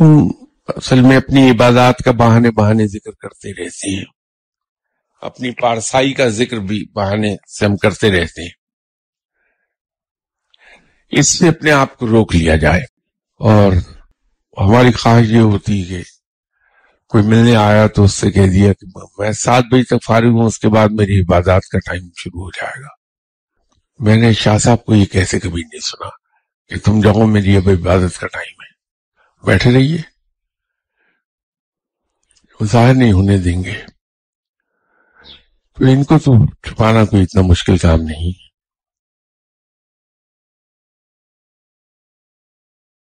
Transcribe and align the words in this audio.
ہم 0.00 0.28
اصل 0.66 1.00
میں 1.00 1.16
اپنی 1.16 1.50
عبادات 1.50 1.98
کا 1.98 2.10
بہانے 2.10 2.50
بہانے 2.50 2.86
ذکر 2.86 3.10
کرتے 3.10 3.50
رہتے 3.50 3.96
ہیں۔ 3.96 4.04
اپنی 5.20 5.50
پارسائی 5.50 6.12
کا 6.12 6.28
ذکر 6.28 6.56
بھی 6.56 6.84
بہانے 6.92 7.36
سے 7.58 7.66
ہم 7.66 7.76
کرتے 7.76 8.10
رہتے 8.10 8.42
ہیں۔ 8.42 8.50
اس 11.08 11.38
سے 11.38 11.48
اپنے 11.48 11.70
آپ 11.70 11.98
کو 11.98 12.06
روک 12.06 12.36
لیا 12.36 12.56
جائے۔ 12.56 12.80
اور 13.38 13.72
ہماری 14.60 14.92
خواہش 14.92 15.26
یہ 15.28 15.40
ہوتی 15.40 15.82
ہے 15.82 16.02
کہ 16.02 16.02
کوئی 17.08 17.24
ملنے 17.24 17.56
آیا 17.56 17.86
تو 17.86 18.04
اس 18.04 18.14
سے 18.14 18.30
کہہ 18.30 18.46
دیا 18.46 18.72
کہ 18.72 18.86
میں 19.18 19.32
سات 19.32 19.64
بجے 19.72 19.82
تک 19.82 20.04
فارغ 20.04 20.26
ہوں، 20.26 20.46
اس 20.46 20.58
کے 20.58 20.68
بعد 20.68 20.88
میری 20.92 21.20
عبادات 21.20 21.62
کا 21.62 21.78
ٹائم 21.78 22.08
شروع 22.16 22.42
ہو 22.42 22.50
جائے 22.50 22.82
گا۔ 22.82 22.88
میں 23.98 24.16
نے 24.16 24.32
شاہ 24.32 24.58
صاحب 24.58 24.84
کو 24.84 24.94
یہ 24.94 25.04
کیسے 25.04 25.40
کبھی 25.40 25.62
نہیں 25.62 25.80
سنا 25.80 26.08
کہ 26.68 26.76
تم 26.84 27.00
جاؤ 27.00 27.26
میری 27.26 27.56
اب 27.56 27.68
عبادت 27.68 28.18
کا 28.18 28.26
ٹائم 28.26 28.59
بیٹھے 29.44 29.74
رہیے۔ 29.74 29.98
ظاہر 32.64 32.94
نہیں 32.94 33.12
ہونے 33.12 33.38
دیں 33.38 33.64
گے۔ 33.64 33.82
تو 35.74 35.84
ان 35.84 36.04
کو 36.04 36.18
تو 36.18 36.46
چھپانا 36.46 37.04
کوئی 37.04 37.22
اتنا 37.22 37.42
مشکل 37.42 37.76
کام 37.76 38.00
نہیں۔ 38.00 38.49